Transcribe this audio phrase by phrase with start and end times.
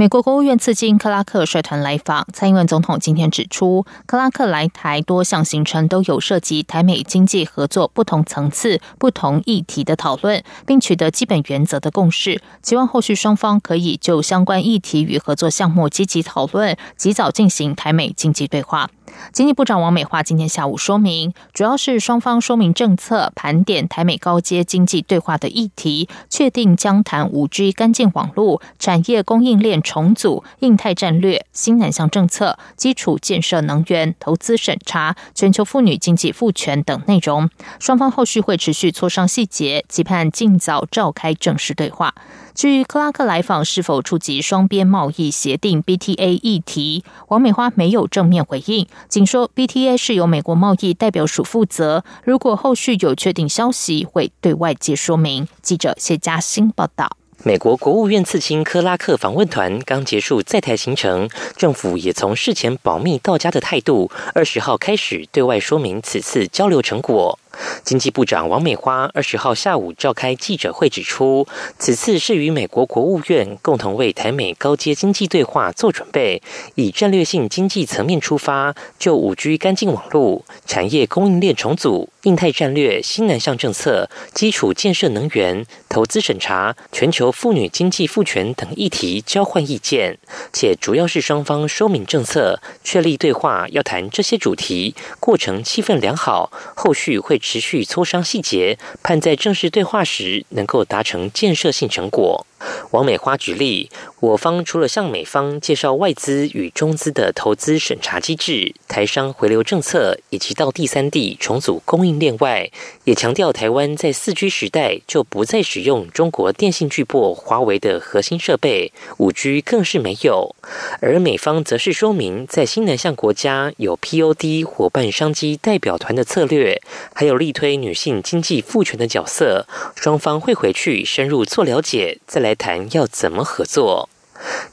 [0.00, 18.88] 美国国务院次卿克拉克率团来访，蔡英文总统今天指出，克拉克来台多项行程都有涉及台美经济合作不同层次、不同议题的讨论，并取得基本原则的共识，希望后续双方可以就相关议题与合作项目积极讨论，及早进行台美经济对话。
[19.32, 37.50] 经济部长王美花今天下午说明，主要是双方说明政策，盘点台美高阶经济对话的议题，确定将谈五 G 干净网络、产业供应链重组、印太战略、新南向政策、基础建设、能源投资审查、全球妇女经济赋权等内容。
[37.80, 42.14] 双方后续会持续磋商细节，期盼尽早召开正式对话。
[42.54, 55.48] 至于克拉克来访是否触及双边贸易协定 BTA 议题，王美花没有正面回应，仅说 BTA 是由美国贸易代表署负责，如果后续有确定消息，会对外界说明。
[55.62, 57.19] 记者谢嘉欣报道。
[57.42, 67.38] 美国国务院次卿克拉克访问团刚结束在台行程，政府也从事前保密到家的态度，二十号开始对外说明此次交流成果。
[67.84, 71.46] 经济部长王美花二十号下午召开记者会，指出
[71.78, 76.40] 此次是与美国国务院共同为台美高阶经济对话做准备，
[76.76, 90.18] 以战略性经济层面出发，就五 G 干净网络、产业供应链重组、印太战略、新南向政策、基础建设、能源投资审查、全球妇女经济赋权等议题交换意见，
[90.52, 97.39] 且主要是双方说明政策，确立对话要谈这些主题，过程气氛良好，后续会。
[97.40, 102.46] 持续磋商细节，盼在正式对话时能够达成建设性成果。
[102.90, 112.70] 王美花举例，我方除了向美方介绍外资与中资的投资审查机制、台商回流政策以及到第三地重组供应链外，
[113.04, 120.54] 也强调台湾在四 G 时代就不再使用中国电信巨擘华为的核心设备，五 G 更是没有。
[121.00, 126.80] 而美方则是说明，在新南向国家有 POD 伙伴商机代表团的策略，
[127.14, 134.08] 还有力推女性经济赋权的角色，双方会回去深入做了解，再来来谈要怎么合作。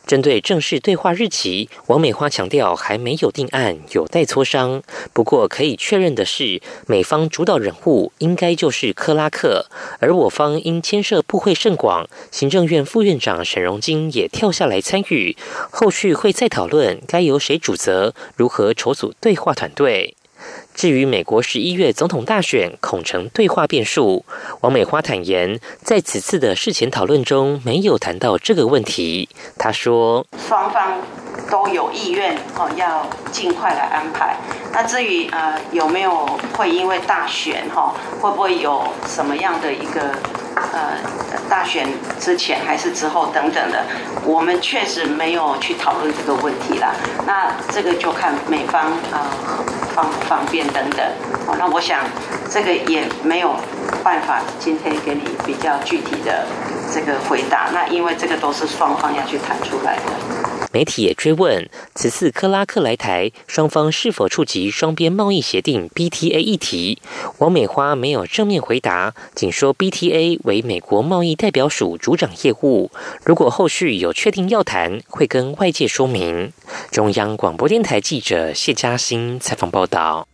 [0.07, 4.81] 针对正式对话日期，王美花强调还没有定案，有待磋商。
[5.13, 9.67] 不过可以确认的是，美方主导人物应该就是克拉克，
[9.99, 15.37] 而我方因牵涉部会甚广，行政院副院长沈荣金也跳下来参与，
[15.69, 20.16] 后续会再讨论该由谁主责，如何筹组对话团队。
[20.73, 24.23] 至于美国十一月总统大选恐成对话变数，
[24.61, 29.27] 王美花坦言，在此次的事前讨论中没有谈到这个问题。
[29.57, 30.99] 他说：“双方
[31.49, 34.37] 都有意愿哦，要尽快来安排。
[34.71, 36.25] 那至于呃有没有
[36.55, 40.13] 会因为大选哈，会不会有什么样的一个
[40.73, 40.97] 呃
[41.49, 41.87] 大选
[42.19, 43.83] 之前还是之后等等的，
[44.23, 46.93] 我们确实没有去讨论这个问题啦。
[47.25, 49.19] 那这个就看美方呃。”
[49.97, 51.03] 方不方便等等，
[51.47, 52.01] 哦，那我想
[52.51, 53.55] 这个也没有
[54.03, 56.45] 办法今天给你比较具体的
[56.93, 57.69] 这个回答。
[57.73, 60.36] 那因为这个都是双方要去谈出来的。
[60.71, 66.99] 媒体也追问此次克拉克来台，双方是否触及双边贸易协定 BTA 议题？
[67.39, 72.91] 王美花没有正面回答，仅说 BTA 为美国贸易代表署主掌业务，
[73.23, 76.51] 如果后续有确定要谈，会跟外界说明。
[76.91, 80.27] 中央广播电台记者谢嘉欣采访报道。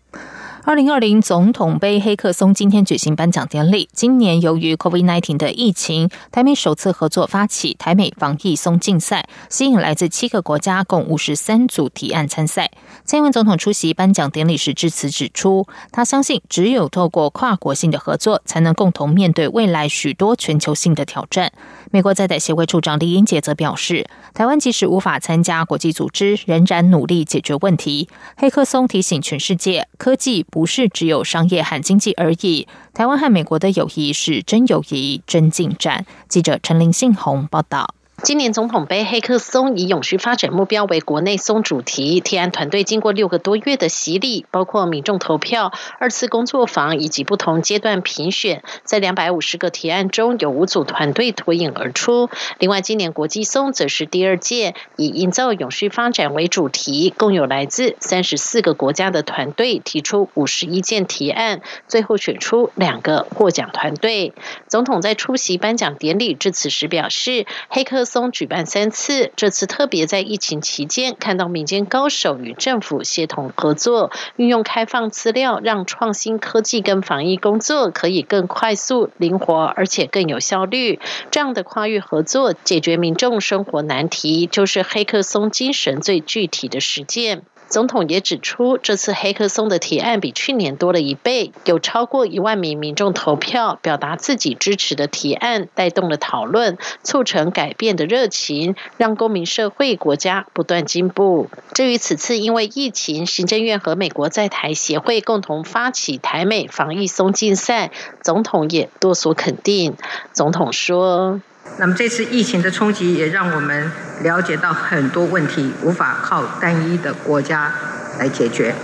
[0.65, 3.89] 二零二零总统杯黑客松今天举行颁奖典礼。
[3.91, 12.71] 今年由于 COVID-19 的疫情，台美首次合作发起台美防疫松竞赛，吸引来自七个国家共五十三组提案参赛。
[13.03, 21.51] 蔡英文总统出席颁奖典礼时致辞指出，他相信只有透过跨国性的合作，才能共同面对未来许多全球性的挑战。
[21.91, 28.07] 美国在台协会处长李英杰则表示，台湾即使无法参加国际组织，仍然努力解决问题。
[28.37, 32.67] 黑客松提醒全世界，科技不是只有商业和经济而已。
[32.93, 36.05] 台湾和美国的友谊是真友谊、真进展。
[36.29, 37.95] 记者陈林信宏报道。
[38.21, 52.29] 今年总统杯黑客松以永续发展目标为国内松主题，提案团队经过六个多月的洗礼，包括民众投票、二次工作坊以及不同阶段评选，在两百五十个提案中有五组团队脱颖而出。
[52.59, 64.33] 另外，今年国际松则是第二届，以营造永续发展为主题，共有来自三十四个国家的团队提出五十一件提案，最后选出两个获奖团队。
[64.69, 68.02] 总统在出席颁奖典礼致辞时表示，黑客。
[68.05, 80.99] 松举办三次，这次特别在疫情期间看到民间高手与政府协同合作，运用开放资料，让创新科技跟防疫工作可以更快速、灵活，而且更有效率。
[81.31, 87.43] 这样的跨域合作，解决民众生活难题，就是黑客松精神最具体的实践。
[87.73, 101.49] 总统也指出，这次黑客松的提案比去年多了一倍，有超过一万名民众投票，表达自己支持的提案，带动了讨论，促成改变的热情，让公民社会、国家不断进步。
[101.73, 107.89] 至于此次因为疫情，行政院和美国在台协会共同发起台美防疫松竞赛，
[108.21, 109.97] 总统也多所肯定。
[110.31, 111.41] 总统说。
[111.77, 117.73] 那么这次疫情的冲击也让我们了解到很多问题无法靠单一的国家
[118.19, 118.75] 来解决，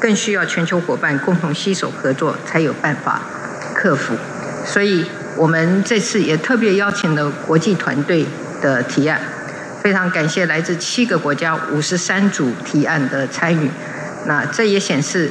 [0.00, 3.22] 更需要全球伙伴共同携手合作才有办法
[3.74, 4.14] 克服。
[4.66, 8.26] 所以我们这次也特别邀请了国际团队
[8.60, 9.20] 的提案，
[9.82, 13.70] 非常感谢来自七个国家五十三组提案的参与。
[14.26, 15.30] 那这也显示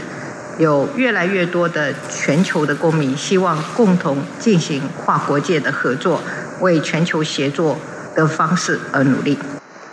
[0.57, 6.21] 有越来越多的全球的公民希望共同进行跨国界的合作。
[6.59, 7.77] 为全球协作
[8.15, 9.38] 的方式而努力。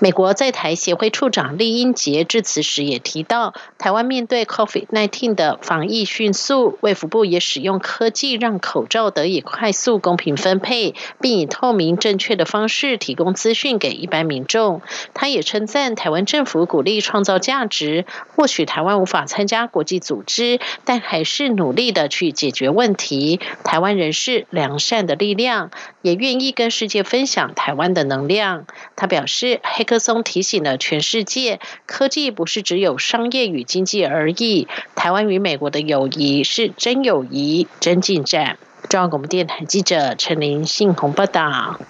[0.03, 14.81] 美国在台协会处长厉英杰致辞时也提到，台湾面对 COVID-19 的防疫迅速，卫福部也使用科技让口罩得以快速公平分配，并以透明正确的方式提供资讯给一般民众。
[15.13, 23.39] 他也称赞台湾政府鼓励创造价值，或许台湾无法参加国际组织，但还是努力的去解决问题。
[23.65, 25.71] 台湾人是良善的力量，
[26.01, 28.65] 也愿意跟世界分享台湾的能量。
[28.97, 29.85] 他表示，黑。
[29.91, 34.69] 克松提醒了全世界，科技不是只有商业与经济而已。
[34.95, 38.57] 台湾与美国的友谊是真友谊、真进展。
[38.89, 41.81] 中央广播电台记者陈林信鸿报道。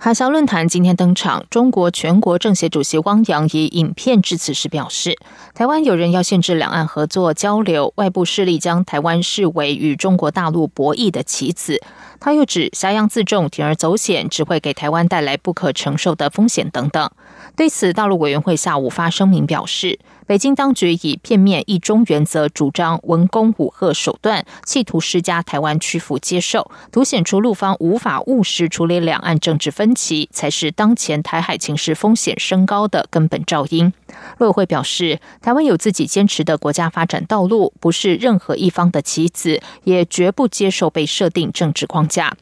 [0.00, 5.18] 海峡论坛今天登场，中国全国政协主席汪洋以影片致辞时表示，
[5.54, 11.82] 台湾有人要限制两岸合作交流，外部势力将台湾视为与中国大陆博弈的棋子。
[12.20, 17.10] 他又指，挟洋自重、铤而走险，只会给台湾带来不可承受的风险等等。
[17.58, 33.92] 对此，大陆委员会下午发声明表示，北京当局以片面一中原则主张文攻武吓手段，企图施加台湾屈服接受，凸显出陆方无法务实处理两岸政治分歧，才是当前台海情势风险升高的根本肇因。
[34.38, 42.36] 陆委会表示，台湾有自己坚持的国家发展道路，不是任何一方的棋子，也绝不接受被设定政治框架。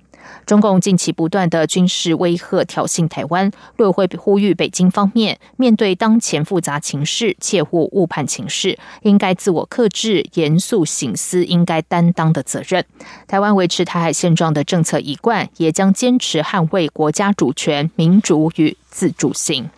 [0.45, 12.85] 中共近期不断的军事威吓挑衅台湾，陆委会呼吁北京方面面对当前复杂情势，切勿误判情势，应该自我克制，严肃醒思应该担当的责任。
[13.27, 19.71] 台湾维持台海现状的政策一贯，也将坚持捍卫国家主权、民主与自主性。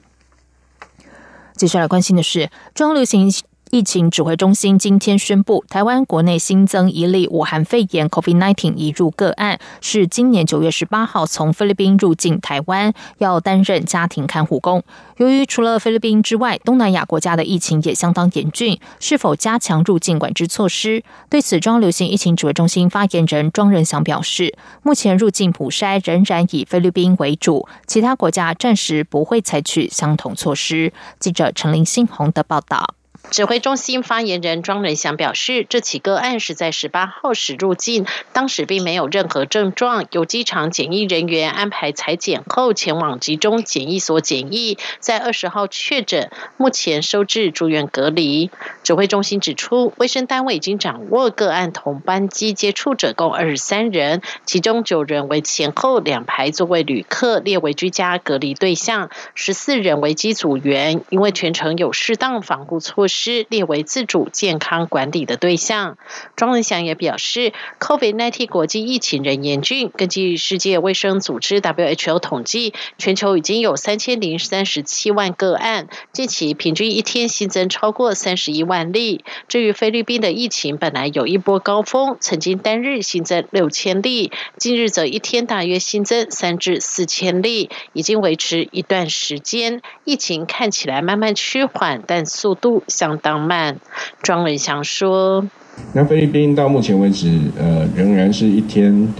[1.56, 3.32] 接下来关心的是，中流行。
[3.70, 14.82] 疫情指挥中心今天宣布，台湾国内新增一例武汉肺炎 （COVID-19） 移入个案，是今年九月十八号从菲律宾入境台湾，要担任家庭看护工。
[15.18, 21.02] 由于除了菲律宾之外，东南亚国家的疫情也相当严峻，是否加强入境管制措施？
[21.28, 30.92] 对此，中央流行疫情指挥中心发言人庄仁祥表示，目前入境普筛仍然以菲律宾为主，其他国家暂时不会采取相同措施。
[31.18, 32.94] 记者陈林信宏的报道。
[33.30, 48.50] 指挥中心发言人庄仁祥表示，这起个案是在十八号时入境，当时并没有任何症状，由机场检疫人员安排裁剪后前往集中检疫所检疫，在二十号确诊，目前收治住院隔离。
[48.82, 63.17] 指挥中心指出，卫生单位已经掌握个案同班机接触者共二十三人，其中九人为前后两排座位旅客，列为居家隔离对象；十四人为机组员，因为全程有适当防护措施。
[63.18, 65.98] 施列为自主健康管理的对象。
[66.36, 69.90] 庄文祥也表示，COVID-19 国际疫情仍严峻。
[69.90, 79.24] 根据世界卫生组织 WHO 统计，全球已经有三千零三十七万个案，近期平均一天新增超过三十一万例。
[79.48, 89.82] 至于菲律宾的疫情，本来有一波高峰，曾经单日新增六千例，近日则一天大约新增三至四千例，已经维持一段时间。
[90.04, 93.76] 疫情看起来慢慢趋缓，但速度相当慢。
[94.24, 95.46] 庄文祥说
[95.94, 99.14] ：“那菲律宾到目前为止，呃，仍然是一天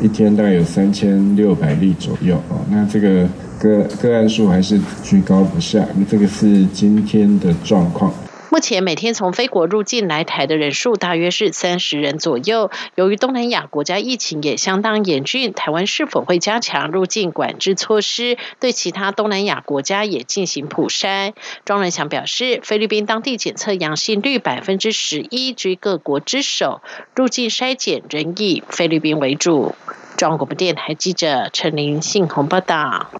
[0.00, 2.60] 一天大概有三千六百例左右哦。
[2.70, 3.28] 那这个
[3.58, 5.84] 个个案数还是居高不下。
[5.96, 8.14] 那这个是今天的状况。”
[8.56, 12.70] 目前每天从非国入境来台的人数大约是三十人左右。
[12.94, 21.34] 由于东南亚国家疫情也相当严峻，台湾是否会加强入境管制措施，对其他东南亚国家也进行普筛？
[21.66, 26.80] 庄仁祥表示，菲律宾当地检测阳性率百分之十一，居各国之首，
[27.14, 29.74] 入境筛检仍以菲律宾为主。
[30.16, 33.10] 中国电台记者陈林信宏报道。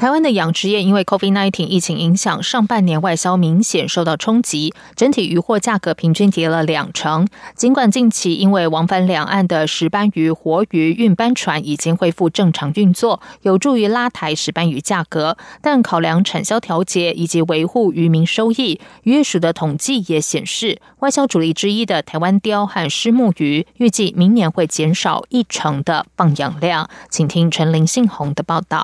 [0.00, 7.28] 台湾的养殖业因为 COVID-19 疫情影响，上半年外销明显受到冲击，整体渔获价格平均跌了两成。
[7.54, 26.88] 尽管近期因为往返两岸的石斑鱼、活鱼运班船已经恢复正常运作，有助于拉抬石斑鱼价格，但考量产销调节以及维护渔民收益，渔业署的统计也显示，外销主力之一的台湾鲷和虱目鱼，预计明年会减少一成的放养量。
[27.10, 28.82] 请听陈林信宏的报道。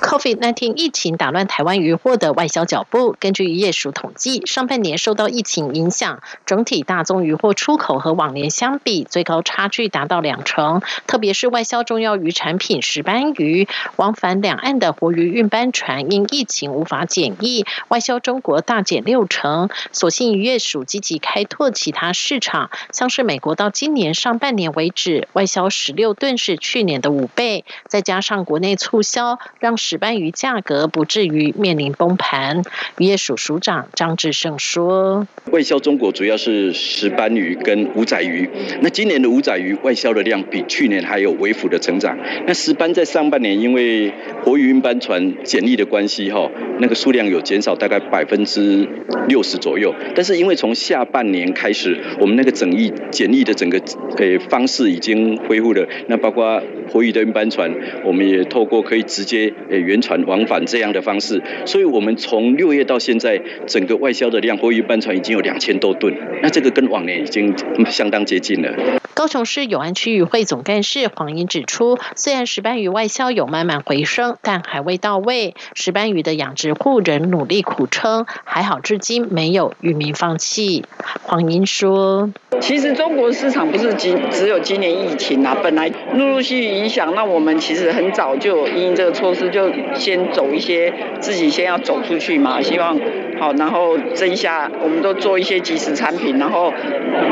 [0.00, 3.16] COVID-19 疫情打乱台湾渔获的外销脚步。
[3.20, 10.82] 根据渔业署统计，上半年受到疫情影响，整体大宗渔获出口和往年相比，最高差距达到两成。
[11.06, 19.70] 特别是外销重要渔产品石斑鱼，往返两岸的活鱼运班船因疫情无法检疫，外销中国大减六成。
[19.92, 32.62] 所幸渔业署积极开拓其他市场，像是美国，到今年上半年为止，外销十六吨是去年的五倍，再加上国内促销，让石斑鱼价格不至于面临崩盘，
[32.96, 38.48] 渔业署署长张志胜说：“外销中国主要是石斑鱼跟五仔鱼，
[38.80, 42.16] 那今年的五仔鱼外销的量比去年还有微幅的成长。
[42.46, 44.10] 那石斑在上半年因为
[44.42, 48.88] 活鱼运班船检疫的关系，哈，那个数量有减少大概百分之
[49.28, 49.94] 六十左右。
[50.14, 53.78] 但是因为从下半年开始，我们那个整疫检疫的整个
[54.16, 57.72] 呃方式已经恢复了，那包括活鱼的运班船，
[58.04, 67.54] 我们也透过可以直接。”诶，原船往返这样的方式，所以我们从六月到现在，整个外销的量，货运班船已经有两千多吨，那这个跟往年已经
[67.86, 69.00] 相当接近了。
[69.14, 75.54] 高雄市永安区域会总干事黄英指出，虽然石斑鱼外销有慢慢回升，但还未到位。
[75.74, 80.84] 石斑鱼的养殖户仍努力苦撑，还好至今没有渔民放弃。
[81.22, 92.98] 黄英说：“其实中国市场不是今只有今年疫情啊，本来陆陆续续影响，那我们其实很早就因这个措施就先走一些，自己先要走出去嘛，希望。”
[93.44, 96.72] 好，然后这一下我们都做一些即时产品，然后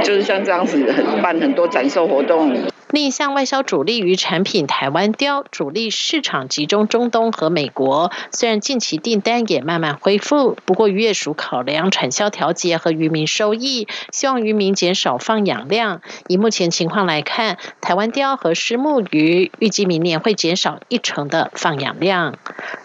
[0.03, 2.55] 就是像这样子很办很多展售活动。
[2.91, 8.13] 另一项外销主力鱼产品台湾鲷，主力市场集中中东和美国。
[8.31, 16.03] 虽然近期订单也慢慢恢复，不过渔业署考量产销调节和渔民收益，希望渔民减少放养量。
[16.29, 22.35] 以目前情况来看，台湾鲷和虱目鱼预计明年会减少一成的放养量。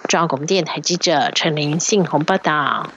[0.07, 2.87] 中央广播电台记者陈玲信鸿报道。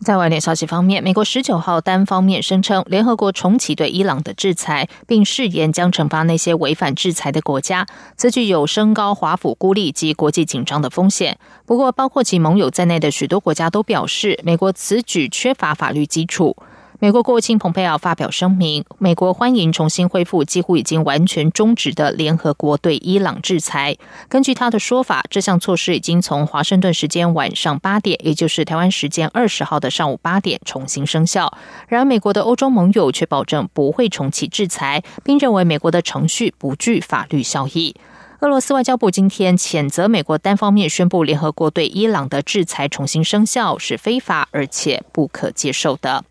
[0.00, 7.86] 在外电消息方面，美国十九号单方面声称，联合国重启对伊朗的制裁，并誓言将惩罚那些违反制裁的国家。
[8.16, 11.38] 此举有升高华府孤立及国际紧张的风险。
[11.66, 16.56] 不过，包括其盟友在内的许多国家都表示，美国此举缺乏法律基础。
[17.00, 23.96] 美国国务卿蓬佩奥发表声明，美国欢迎重新恢复几乎已经完全终止的联合国对伊朗制裁。
[24.28, 31.56] 根据他的说法，这项措施已经从华盛顿时间晚上八点，也就是台湾时间二十号的上午八点重新生效。
[31.86, 37.94] 然而，美国的欧洲盟友却保证不会重启制裁，并认为美国的程序不具法律效益。
[38.40, 46.24] 俄罗斯外交部今天谴责美国单方面宣布联合国对伊朗的制裁重新生效是非法而且不可接受的。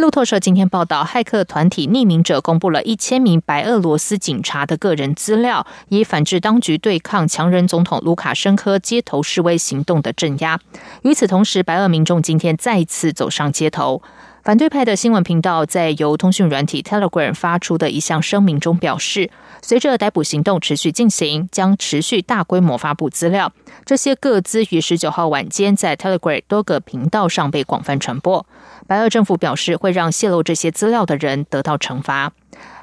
[0.00, 10.58] 路透社今天报道，骇客团体匿名者公布了一千名白俄罗斯警察的个人资料，以反制当局对抗强人总统卢卡申科街头示威行动的镇压。
[11.02, 14.02] 与此同时，白俄民众今天再次走上街头。
[14.42, 19.30] 反对派的新闻频道在由通讯软体 Telegram 发出的一项声明中表示，
[19.60, 23.52] 随着逮捕行动持续进行，将持续大规模发布资料。
[23.84, 28.46] 这些各资于十九号晚间在 Telegram 多个频道上被广泛传播。
[28.86, 32.32] 白俄政府表示，会让泄露这些资料的人得到惩罚。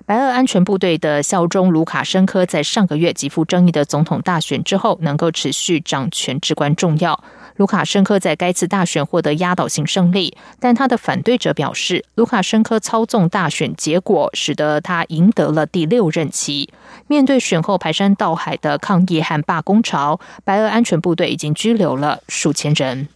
[0.06, 7.22] 白俄安全部队的效忠卢卡申科在上个月极富争议的总统大选之后，能够持续掌权至关重要。
[7.58, 16.70] 卢卡申科在该次大选获得压倒性胜利，但他的反对者表示，卢卡申科操纵大选结果，使得他赢得了第六任期。
[17.08, 23.08] 面对选后排山倒海的抗议和罢工潮，白俄安全部队已经拘留了数千人。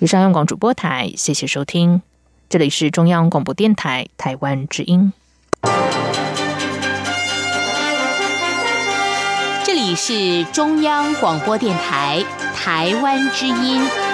[0.00, 2.02] 以上用广主播台，谢谢收听，
[2.48, 5.12] 这里是中央广播电台台湾之音。
[9.94, 12.24] 是中央广播电台。
[12.54, 14.11] 台湾之音。